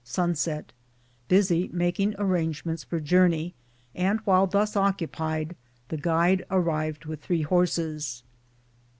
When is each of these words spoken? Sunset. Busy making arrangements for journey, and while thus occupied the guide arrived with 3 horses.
Sunset. 0.03 0.73
Busy 1.27 1.69
making 1.71 2.15
arrangements 2.17 2.83
for 2.83 2.99
journey, 2.99 3.53
and 3.93 4.19
while 4.21 4.47
thus 4.47 4.75
occupied 4.75 5.55
the 5.89 5.97
guide 5.97 6.43
arrived 6.49 7.05
with 7.05 7.21
3 7.21 7.43
horses. 7.43 8.23